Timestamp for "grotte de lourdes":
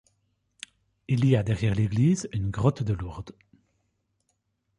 2.49-3.35